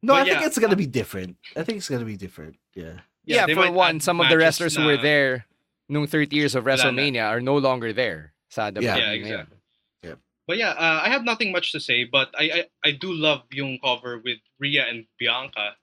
[0.00, 3.04] no But I think it's gonna be different I think it's gonna be different yeah
[3.24, 5.46] Yeah, they for one, some of the matches wrestlers who were there
[5.88, 8.32] nung 30 years of WrestleMania are no longer there.
[8.48, 8.82] Sa WWE.
[8.82, 9.56] Yeah, exactly.
[10.02, 10.14] Yeah.
[10.46, 13.46] But yeah, uh, I have nothing much to say, but I, I I do love
[13.52, 15.78] yung cover with Rhea and Bianca.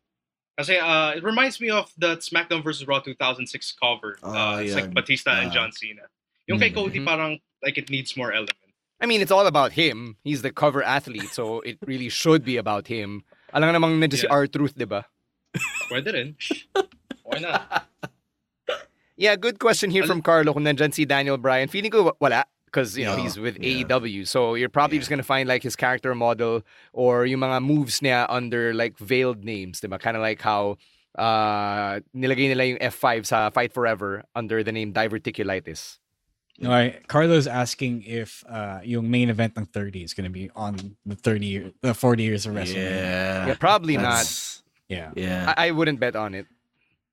[0.59, 2.87] Kasi uh, it reminds me of the SmackDown vs.
[2.87, 3.47] Raw 2006
[3.79, 4.17] cover.
[4.23, 4.93] Ah, uh, it's like yan.
[4.93, 5.51] Batista and.
[5.53, 6.11] John Cena.
[6.47, 7.05] Yung kay Cody Mhm.
[7.05, 7.31] parang
[7.61, 8.55] like it needs more element.
[8.99, 10.17] I mean, it's all about him.
[10.23, 13.21] He's the cover athlete, so it really should be about him.
[13.53, 14.33] Alam nga namang nandiyan si Yeah.
[14.41, 15.05] R-Truth, di ba?
[15.91, 16.29] Pwede rin.
[17.27, 17.85] Why not?
[19.17, 21.67] Yeah, good question here from Carlo kung nandyan si Daniel Bryan.
[21.69, 23.81] Feeling ko wala because you know No, he's with yeah.
[23.85, 24.25] AEW.
[24.29, 26.61] So you're probably just gonna find like his character model
[26.93, 29.97] or yung mga moves niya under like veiled names, diba?
[29.97, 30.77] Kind of like how
[31.17, 35.97] uh, nilagay nila yung F5 sa Fight Forever under the name Diverticulitis.
[36.63, 40.49] All right, Carlos asking if uh, yung main event ng 30 is going to be
[40.55, 42.81] on the 30 year, the 40 years of wrestling.
[42.81, 44.25] Yeah, probably not.
[44.89, 45.11] Yeah.
[45.15, 45.53] Yeah.
[45.55, 46.47] I, I wouldn't bet on it.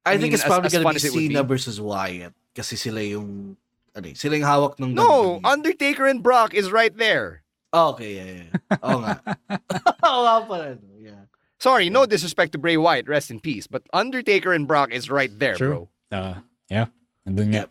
[0.06, 1.48] I, I think mean, it's probably gonna be as it would Cena be.
[1.48, 2.32] versus Wyatt.
[2.54, 3.56] Kasi sila yung,
[3.96, 7.42] ano eh, sila yung hawak ng No, Undertaker and Brock is right there.
[7.72, 8.78] Oh, okay, yeah, yeah.
[8.86, 9.20] Oo nga.
[10.08, 10.78] Oo nga pala.
[11.00, 11.26] Yeah.
[11.58, 13.66] Sorry, no disrespect to Bray Wyatt, rest in peace.
[13.66, 15.88] But Undertaker and Brock is right there, True.
[16.08, 16.18] bro.
[16.18, 16.34] Uh,
[16.70, 16.86] yeah.
[17.26, 17.66] And then, yeah.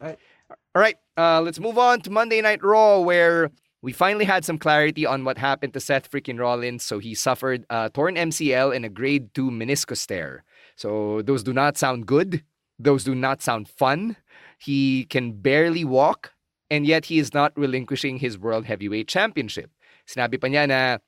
[0.00, 0.18] All right,
[1.16, 3.50] uh, let's move on to Monday Night Raw, where
[3.82, 6.84] we finally had some clarity on what happened to Seth freaking Rollins.
[6.84, 10.44] So he suffered a torn MCL and a grade two meniscus tear.
[10.76, 12.44] So those do not sound good.
[12.78, 14.16] Those do not sound fun.
[14.58, 16.32] He can barely walk,
[16.70, 19.70] and yet he is not relinquishing his World Heavyweight Championship.
[20.06, 20.98] Sinabi pa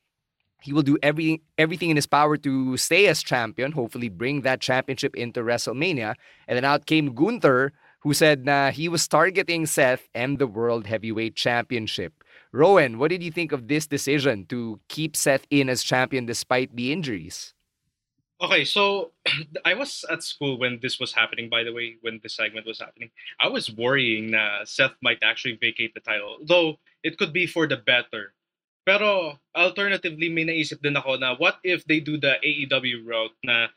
[0.61, 4.61] he will do every, everything in his power to stay as champion, hopefully bring that
[4.61, 6.15] championship into WrestleMania.
[6.47, 10.87] And then out came Gunther, who said na he was targeting Seth and the World
[10.87, 12.23] Heavyweight Championship.
[12.53, 16.75] Rowen, what did you think of this decision to keep Seth in as champion despite
[16.75, 17.55] the injuries?
[18.43, 19.11] Okay, so
[19.65, 22.79] I was at school when this was happening, by the way, when this segment was
[22.79, 23.09] happening.
[23.39, 27.67] I was worrying that Seth might actually vacate the title, though it could be for
[27.67, 28.35] the better.
[28.85, 33.71] Pero alternatively, may naisip din ako na what if they do the AEW route na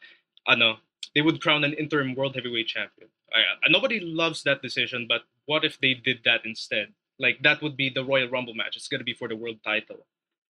[0.50, 0.82] ano,
[1.14, 3.06] they would crown an interim world heavyweight champion.
[3.36, 6.92] I, nobody loves that decision, but what if they did that instead?
[7.18, 8.76] Like that would be the Royal Rumble match.
[8.76, 10.06] It's gonna be for the world title.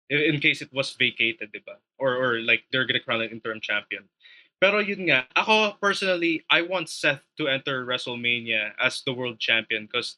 [0.09, 1.77] In, in case it was vacated, diba?
[1.97, 4.09] Or or like they're gonna crown an interim champion.
[4.61, 9.89] Pero yun nga, ako personally, I want Seth to enter WrestleMania as the world champion
[9.89, 10.17] because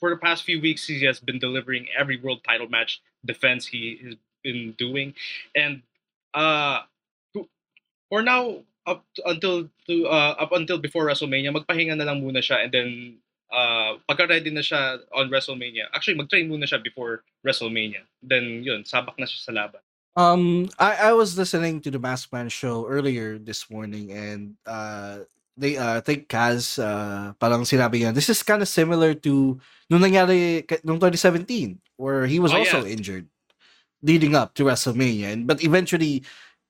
[0.00, 4.00] for the past few weeks he has been delivering every world title match defense he
[4.04, 5.12] has been doing,
[5.54, 5.82] and
[6.32, 6.80] uh,
[8.08, 12.40] for now up to- until to uh, up until before WrestleMania, magpahinga na lang muna
[12.40, 12.88] siya and then
[13.52, 18.02] uh, pagka-ready na siya on WrestleMania, actually mag-train muna siya before WrestleMania.
[18.24, 19.84] Then yun, sabak na siya sa laban.
[20.18, 25.22] Um, I, I was listening to the Masked Man show earlier this morning, and uh,
[25.54, 29.60] they uh, I think Kaz uh, parang sinabi niya, this is kind of similar to
[29.86, 32.90] nung nangyari nung 2017 where he was Oh, also yeah.
[32.98, 33.30] injured
[34.02, 36.22] leading up to WrestleMania, and but eventually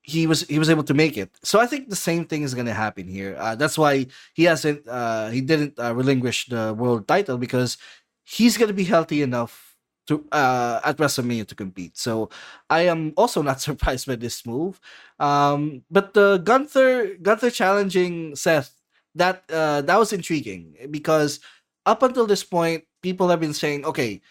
[0.09, 1.29] he was he was able to make it.
[1.43, 3.35] So I think the same thing is gonna happen here.
[3.37, 7.77] Uh, that's why he hasn't uh, he didn't uh, relinquish the world title because
[8.25, 9.75] he's gonna be healthy enough
[10.07, 11.97] to uh, at WrestleMania to compete.
[11.97, 12.29] So
[12.69, 14.81] I am also not surprised by this move.
[15.19, 18.73] Um, but the Gunther Gunther challenging Seth
[19.15, 21.39] that uh, that was intriguing because
[21.85, 24.21] up until this point, people have been saying, okay,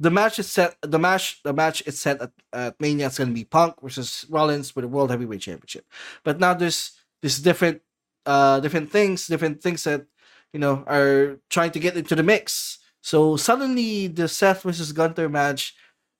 [0.00, 0.76] the match is set.
[0.82, 3.06] The match the match is set at, at Mania.
[3.06, 5.86] It's going to be Punk versus Rollins for the World Heavyweight Championship.
[6.24, 7.82] But now there's there's different
[8.26, 10.06] uh different things, different things that
[10.52, 12.78] you know are trying to get into the mix.
[13.02, 15.74] So suddenly the Seth versus Gunther match,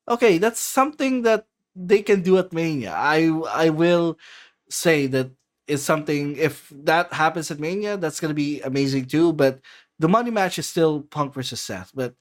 [0.08, 2.94] okay, that's something that they can do at Mania.
[2.96, 4.18] I I will
[4.70, 5.30] say that
[5.68, 9.32] it's something if that happens at Mania, that's gonna be amazing too.
[9.32, 9.60] But
[9.98, 11.92] the money match is still Punk versus Seth.
[11.94, 12.14] But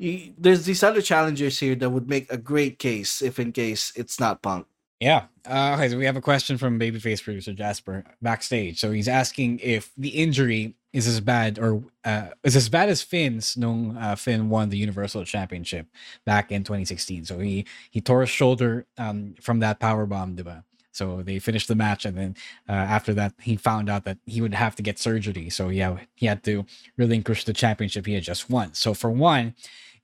[0.00, 3.92] you, there's these other challengers here that would make a great case if in case
[3.94, 4.66] it's not Punk.
[4.98, 5.26] Yeah.
[5.48, 8.80] Uh, okay, so we have a question from Babyface producer Jasper backstage.
[8.80, 13.02] So he's asking if the injury is as bad or uh, is as bad as
[13.02, 15.86] Finn's nung uh, Finn won the Universal Championship
[16.24, 17.26] back in 2016.
[17.26, 20.64] So he he tore his shoulder um, from that power bomb, diba?
[20.92, 22.36] So they finished the match, and then
[22.68, 25.48] uh, after that, he found out that he would have to get surgery.
[25.48, 28.74] So yeah, he had to relinquish the championship he had just won.
[28.74, 29.54] So for one,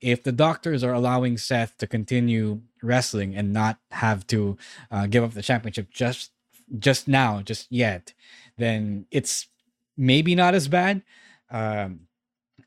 [0.01, 4.57] if the doctors are allowing Seth to continue wrestling and not have to
[4.91, 6.31] uh, give up the championship just
[6.79, 8.13] just now, just yet,
[8.57, 9.47] then it's
[9.95, 11.01] maybe not as bad.
[11.49, 12.01] Um,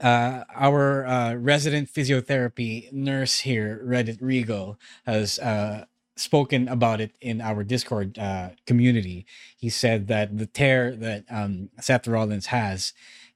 [0.00, 5.84] uh, our uh, resident physiotherapy nurse here, Reddit Regal, has uh,
[6.16, 9.26] spoken about it in our Discord uh, community.
[9.56, 12.92] He said that the tear that um, Seth Rollins has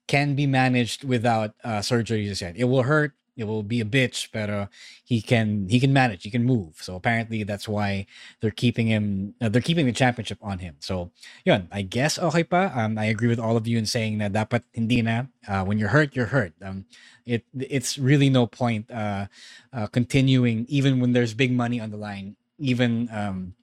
[0.07, 2.57] can be managed without uh, surgery just yet.
[2.57, 3.12] It will hurt.
[3.37, 4.66] It will be a bitch, but uh,
[5.03, 6.23] he can he can manage.
[6.23, 6.79] He can move.
[6.81, 8.07] So apparently that's why
[8.40, 9.35] they're keeping him.
[9.40, 10.77] Uh, they're keeping the championship on him.
[10.79, 11.11] So
[11.44, 12.70] yun, I guess okay pa.
[12.75, 15.25] Um, I agree with all of you in saying that dapat hindi na.
[15.47, 16.55] Uh, when you're hurt, you're hurt.
[16.62, 16.87] Um,
[17.27, 19.27] it it's really no point uh,
[19.73, 22.37] uh continuing even when there's big money on the line.
[22.59, 23.55] Even um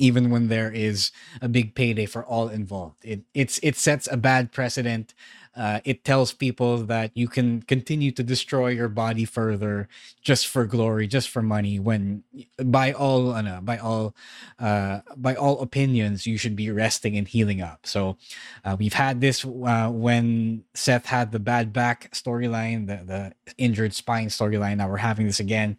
[0.00, 3.04] even when there is a big payday for all involved.
[3.04, 5.14] It it's it sets a bad precedent.
[5.60, 9.88] Uh, it tells people that you can continue to destroy your body further
[10.22, 11.78] just for glory, just for money.
[11.78, 12.24] When
[12.64, 14.14] by all ano, by all
[14.58, 17.84] uh, by all opinions, you should be resting and healing up.
[17.84, 18.16] So
[18.64, 23.92] uh, we've had this uh, when Seth had the bad back storyline, the the injured
[23.92, 24.78] spine storyline.
[24.78, 25.76] Now we're having this again.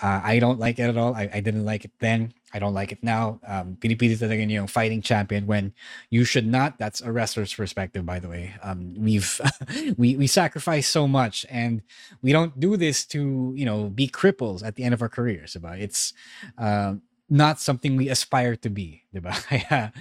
[0.00, 1.12] Uh, I don't like it at all.
[1.12, 2.34] I, I didn't like it then.
[2.54, 3.40] I don't like it now.
[3.46, 5.74] Um, pinipili talaga niya yung fighting champion when
[6.08, 6.78] you should not.
[6.78, 8.54] That's a wrestler's perspective, by the way.
[8.62, 9.40] Um, we've
[9.98, 11.82] we we sacrifice so much, and
[12.22, 15.56] we don't do this to you know be cripples at the end of our careers.
[15.56, 16.14] About it's.
[16.56, 19.32] Uh, not something we aspire to be, diba?
[19.48, 19.92] Kaya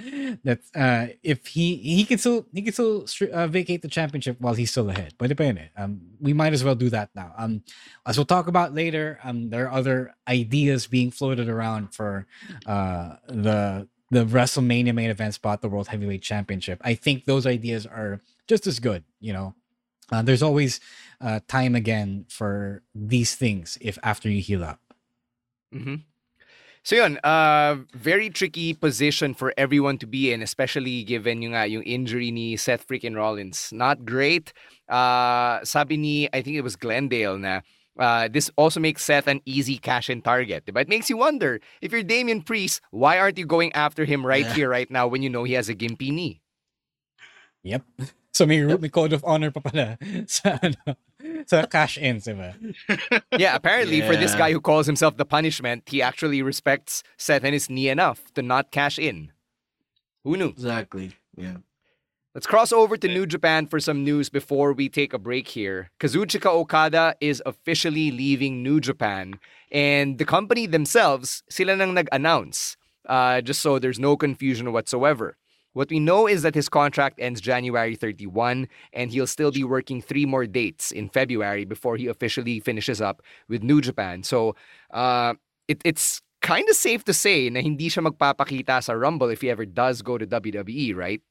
[0.43, 4.53] that uh, if he he can still he can still uh, vacate the championship while
[4.53, 5.13] he's still ahead.
[5.17, 5.67] Pwede pa yun eh.
[5.77, 7.33] Um, we might as well do that now.
[7.37, 7.63] Um,
[8.05, 12.27] as we'll talk about later, um, there are other ideas being floated around for
[12.65, 16.79] uh the the WrestleMania main event spot, the World Heavyweight Championship.
[16.83, 19.03] I think those ideas are just as good.
[19.19, 19.55] You know,
[20.11, 20.79] uh, there's always
[21.19, 24.79] uh, time again for these things if after you heal up.
[25.73, 25.95] Mm-hmm.
[26.83, 31.63] So yun, uh, very tricky position for everyone to be in, especially given yung, uh,
[31.63, 33.71] yung injury ni Seth freaking Rollins.
[33.71, 34.51] Not great.
[34.89, 37.61] Uh, sabi ni, I think it was Glendale na,
[37.97, 40.67] uh, this also makes Seth an easy cash-in target.
[40.73, 44.25] But it makes you wonder, if you're Damian Priest, why aren't you going after him
[44.27, 44.53] right Yeah.
[44.53, 46.41] here, right now, when you know he has a gimpy knee?
[47.63, 47.83] Yep.
[48.33, 49.93] So may, may code of honor pa pala
[50.25, 50.97] sa, ano,
[51.45, 52.53] sa cash in, diba?
[53.37, 57.53] Yeah, apparently for this guy who calls himself the punishment, he actually respects Seth and
[57.53, 59.31] his knee enough to not cash in.
[60.23, 60.49] Who knew?
[60.49, 61.13] Exactly.
[61.35, 61.57] Yeah.
[62.33, 65.91] Let's cross over to New Japan for some news before we take a break here.
[65.99, 69.37] Kazuchika Okada is officially leaving New Japan,
[69.71, 72.75] and the company themselves, sila nang nag-announce,
[73.07, 75.37] uh, just so there's no confusion whatsoever.
[75.73, 80.01] What we know is that his contract ends January 31, and he'll still be working
[80.01, 84.23] three more dates in February before he officially finishes up with New Japan.
[84.23, 84.55] So,
[84.91, 85.33] uh,
[85.67, 89.49] it, it's kind of safe to say na hindi siya magpapakita sa Rumble if he
[89.49, 91.21] ever does go to WWE, right?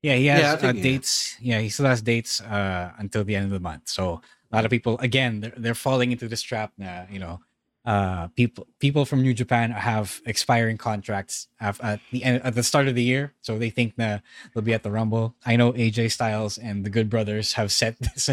[0.00, 0.82] Yeah, he has Yeah, I uh, yeah.
[0.82, 1.36] dates.
[1.40, 3.88] Yeah, he still has dates uh, until the end of the month.
[3.90, 6.72] So a lot of people, again, they're, they're falling into this trap.
[6.78, 7.40] Na, you know,
[7.88, 12.84] uh, people people from New Japan have expiring contracts at the end at the start
[12.84, 14.20] of the year, so they think that
[14.52, 15.32] they'll be at the Rumble.
[15.48, 18.28] I know AJ Styles and the Good Brothers have set this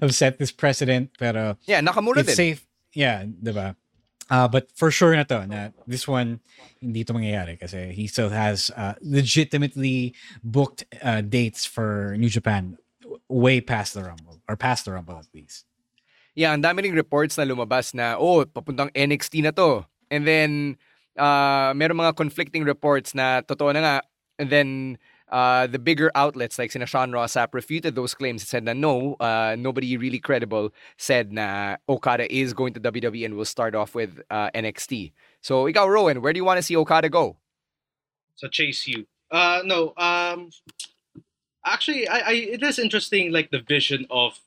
[0.00, 2.56] have set this precedent, pero Yeah, Nakamura it's din.
[2.56, 2.64] safe.
[2.96, 3.76] Yeah, diba?
[4.32, 6.40] Uh, but for sure na to, na this one,
[6.80, 12.76] hindi to mangyayari kasi he still has uh, legitimately booked uh, dates for New Japan
[13.28, 15.67] way past the Rumble, or past the Rumble at least.
[16.34, 19.84] Yeah, ang dami ring reports na lumabas na, oh, papuntang NXT na to.
[20.10, 20.76] And then,
[21.16, 23.96] uh, meron mga conflicting reports na totoo na nga.
[24.38, 28.64] And then, uh, the bigger outlets like sina Sean Rossap refuted those claims and said
[28.64, 33.44] na no, uh, nobody really credible said na Okada is going to WWE and will
[33.44, 35.12] start off with uh, NXT.
[35.42, 37.36] So, ikaw, Rowan, where do you want to see Okada go?
[38.38, 39.06] So Chase you.
[39.30, 40.50] Uh no, um
[41.66, 44.38] actually I, I it is interesting like the vision of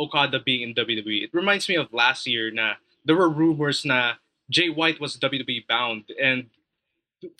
[0.00, 1.24] Okada being in WWE.
[1.24, 4.16] It reminds me of last year na there were rumors na
[4.48, 6.48] Jay White was WWE bound and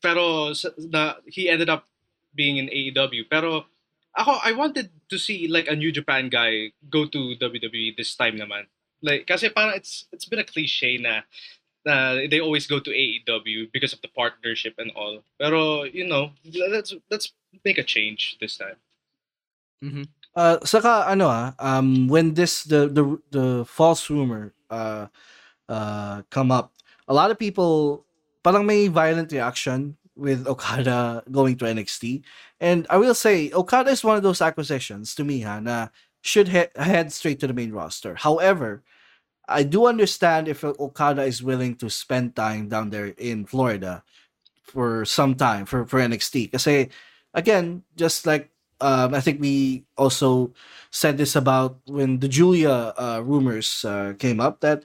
[0.05, 1.89] pero na he ended up
[2.37, 3.25] being in AEW.
[3.31, 3.65] Pero
[4.15, 8.37] ako I wanted to see like a New Japan guy go to WWE this time
[8.37, 8.69] naman.
[9.01, 11.25] Like kasi parang it's it's been a cliche na
[11.89, 15.25] uh, they always go to AEW because of the partnership and all.
[15.41, 17.33] Pero you know, let's let's
[17.65, 18.77] make a change this time.
[20.37, 25.07] Uh, saka ano ah, um, when this the the the false rumor uh
[25.69, 26.73] uh come up,
[27.09, 28.05] a lot of people
[28.47, 32.23] parang may violent reaction with Okada going to NXT,
[32.63, 35.89] and I will say Okada is one of those acquisitions to me ha, na
[36.23, 38.15] should he- head straight to the main roster.
[38.15, 38.85] However,
[39.51, 44.05] I do understand if Okada is willing to spend time down there in Florida
[44.63, 46.53] for some time for, for NXT.
[46.53, 46.89] Kasi
[47.35, 48.50] again, just like
[48.81, 50.53] um, I think we also
[50.91, 54.85] said this about when the Giulia uh, rumors uh, came up that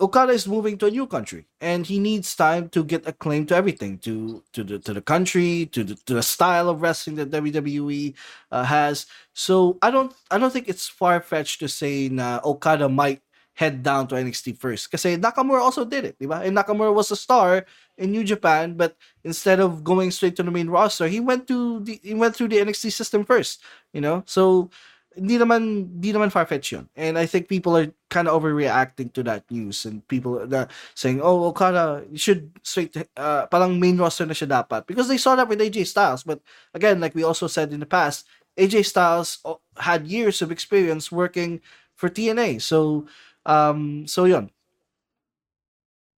[0.00, 3.54] Okada is moving to a new country and he needs time to get acclaim to
[3.54, 7.30] everything to to the to the country to the, to the style of wrestling that
[7.30, 8.14] WWE
[8.50, 9.04] uh, has.
[9.34, 13.20] So I don't I don't think it's far fetched to say na Okada might
[13.60, 14.88] head down to NXT first.
[14.90, 16.40] Kasi Nakamura also did it, ba?
[16.40, 17.66] And Nakamura was a star
[18.00, 21.84] in New Japan, but instead of going straight to the main roster, he went to
[21.84, 23.60] the he went through the NXT system first,
[23.92, 24.24] you know?
[24.24, 24.72] So
[25.14, 26.88] hindi naman, hindi naman yun.
[26.96, 31.20] And I think people are kind of overreacting to that news and people that saying,
[31.20, 34.86] oh, Okada, you should straight, uh, parang main roster na siya dapat.
[34.86, 36.22] Because they saw that with AJ Styles.
[36.22, 36.40] But
[36.74, 38.26] again, like we also said in the past,
[38.56, 41.60] AJ Styles oh, had years of experience working
[41.96, 42.62] for TNA.
[42.62, 43.06] So,
[43.44, 44.50] um, so yun.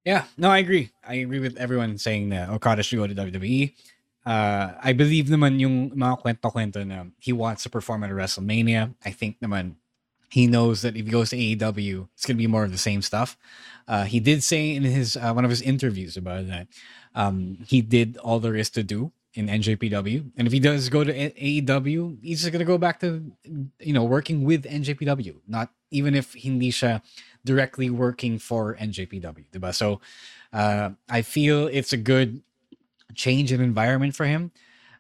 [0.05, 0.91] Yeah, no, I agree.
[1.07, 3.75] I agree with everyone saying that Okada should go to WWE.
[4.27, 8.95] Uh, I believe naman yung mga kwento-kwento na he wants to perform at WrestleMania.
[9.05, 9.77] I think naman
[10.31, 12.79] he knows that if he goes to AEW, it's going to be more of the
[12.79, 13.37] same stuff.
[13.87, 16.67] Uh, he did say in his uh, one of his interviews about that
[17.15, 21.05] um, he did all there is to do in NJPW, and if he does go
[21.05, 23.33] to AEW, he's just going to go back to
[23.81, 27.03] you know working with NJPW, not even if hindi siya
[27.45, 29.75] directly working for NJPW, diba?
[29.75, 30.01] So
[30.53, 32.43] uh, I feel it's a good
[33.15, 34.53] change in environment for him.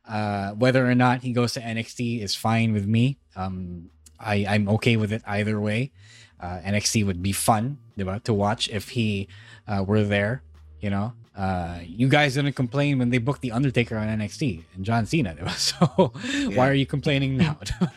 [0.06, 3.18] Uh, whether or not he goes to NXT is fine with me.
[3.36, 5.92] Um, I, I'm okay with it either way.
[6.40, 9.28] Uh, NXT would be fun diba, to watch if he
[9.68, 10.42] uh, were there.
[10.80, 14.84] You know, uh, you guys didn't complain when they booked the Undertaker on NXT and
[14.84, 15.34] John Cena.
[15.34, 15.54] Diba?
[15.58, 16.56] So yeah.
[16.56, 17.56] why are you complaining now?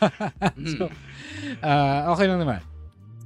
[0.78, 0.90] so,
[1.62, 2.60] uh, okay lang naman.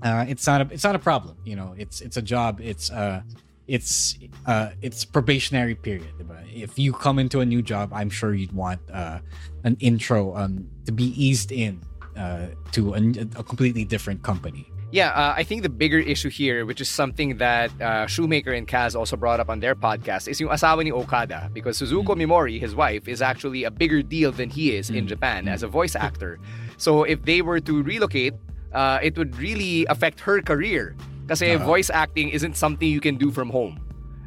[0.03, 1.37] Uh, it's not a it's not a problem.
[1.45, 2.61] You know, it's it's a job.
[2.61, 3.23] It's uh
[3.67, 6.15] it's uh it's probationary period.
[6.53, 9.21] If you come into a new job, I'm sure you'd want uh
[9.65, 11.81] an intro um to be eased in
[12.17, 13.01] uh to a,
[13.37, 14.67] a completely different company.
[14.93, 18.67] Yeah, uh, I think the bigger issue here, which is something that uh, Shoemaker and
[18.67, 21.49] Kaz also brought up on their podcast, is yung asawa ni Okada.
[21.55, 22.27] Because Suzuko mm.
[22.27, 24.97] Mimori, his wife, is actually a bigger deal than he is mm.
[24.97, 26.41] in Japan as a voice actor.
[26.77, 28.35] So if they were to relocate,
[28.73, 30.97] uh, it would really affect her career.
[31.23, 31.65] Because uh-huh.
[31.65, 33.79] voice acting isn't something you can do from home.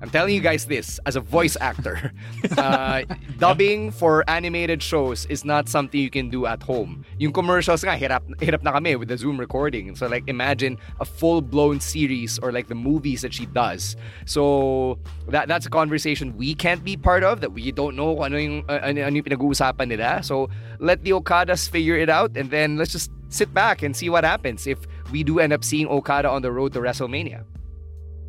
[0.03, 2.11] I'm telling you guys this as a voice actor.
[2.53, 3.03] Uh,
[3.39, 7.03] dubbing for animated shows is not something you can do at home.
[7.17, 9.95] Yung commercials nga, hirap, hirap na kami with the Zoom recording.
[9.95, 13.95] So like imagine a full-blown series or like the movies that she does.
[14.25, 18.37] So that that's a conversation we can't be part of, that we don't know ano
[18.37, 20.23] yung, uh, ano, ano yung pinag-uusapan nila.
[20.23, 24.09] So let the Okadas figure it out and then let's just sit back and see
[24.09, 24.79] what happens if
[25.11, 27.43] we do end up seeing Okada on the road to WrestleMania.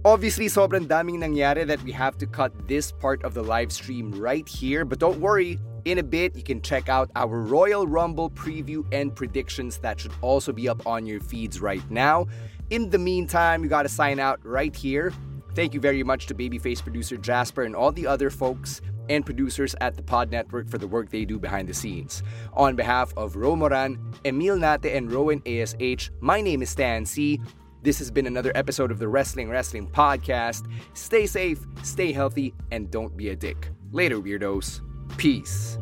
[0.04, 4.12] Obviously, sobrang daming nangyari that we have to cut this part of the live stream
[4.12, 4.84] right here.
[4.84, 9.14] But don't worry, in a bit, you can check out our Royal Rumble preview and
[9.14, 12.26] predictions that should also be up on your feeds right now.
[12.70, 15.12] In the meantime, you gotta sign out right here.
[15.54, 19.74] Thank you very much to Babyface producer Jasper and all the other folks and producers
[19.80, 22.22] at the Pod Network for the work they do behind the scenes.
[22.54, 27.38] On behalf of Romoran, Emile Nate, and Rowen ASH, my name is Stan Sy.
[27.82, 30.70] This has been another episode of the Wrestling Wrestling Podcast.
[30.94, 33.68] Stay safe, stay healthy, and don't be a dick.
[33.92, 34.80] Later, weirdos.
[35.18, 35.78] Peace.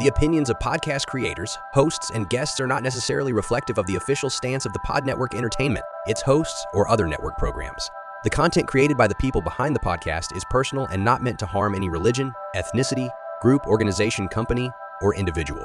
[0.00, 4.30] The opinions of podcast creators, hosts, and guests are not necessarily reflective of the official
[4.30, 7.90] stance of the Pod Network Entertainment, its hosts, or other network programs.
[8.22, 11.46] The content created by the people behind the podcast is personal and not meant to
[11.46, 13.08] harm any religion, ethnicity,
[13.40, 15.64] group, organization, company, or individual.